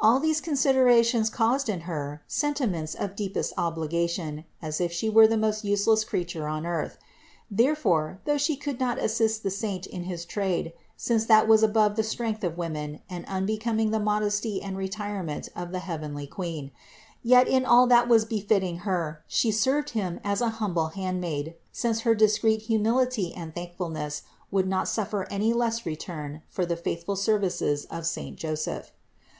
[0.00, 5.36] All these considerations caused in Her sentiments of deepest obligation, as if She were the
[5.36, 6.98] most useless creature on earth.
[7.48, 11.94] Therefore, though She could not assist the saint in his trade, since that was above
[11.94, 16.72] the strength of women and unbecoming the modesty and retirement of the heavenly Queen;
[17.22, 22.00] yet in all that was befitting Her She served Him as an humble handmaid, since
[22.00, 27.14] her discreet humility and thankfulness would not suffer any less re turn for the faithful
[27.14, 28.90] services of saint Joseph.